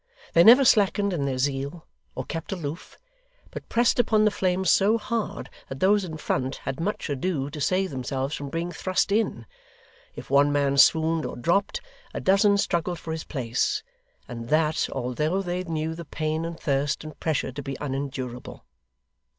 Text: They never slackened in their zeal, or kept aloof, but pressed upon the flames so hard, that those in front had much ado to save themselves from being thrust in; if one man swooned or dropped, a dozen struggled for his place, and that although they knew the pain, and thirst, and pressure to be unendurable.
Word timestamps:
They 0.33 0.43
never 0.43 0.65
slackened 0.65 1.13
in 1.13 1.25
their 1.25 1.37
zeal, 1.37 1.85
or 2.15 2.25
kept 2.25 2.51
aloof, 2.51 2.97
but 3.51 3.69
pressed 3.69 3.99
upon 3.99 4.25
the 4.25 4.31
flames 4.31 4.71
so 4.71 4.97
hard, 4.97 5.47
that 5.69 5.79
those 5.79 6.03
in 6.03 6.17
front 6.17 6.55
had 6.55 6.79
much 6.79 7.07
ado 7.07 7.51
to 7.51 7.61
save 7.61 7.91
themselves 7.91 8.33
from 8.33 8.49
being 8.49 8.71
thrust 8.71 9.11
in; 9.11 9.45
if 10.15 10.31
one 10.31 10.51
man 10.51 10.77
swooned 10.79 11.23
or 11.23 11.35
dropped, 11.35 11.81
a 12.15 12.19
dozen 12.19 12.57
struggled 12.57 12.97
for 12.97 13.11
his 13.11 13.25
place, 13.25 13.83
and 14.27 14.49
that 14.49 14.89
although 14.91 15.43
they 15.43 15.63
knew 15.65 15.93
the 15.93 16.03
pain, 16.05 16.45
and 16.45 16.59
thirst, 16.59 17.03
and 17.03 17.19
pressure 17.19 17.51
to 17.51 17.61
be 17.61 17.77
unendurable. 17.79 18.65